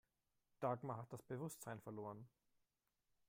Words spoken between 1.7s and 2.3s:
verloren.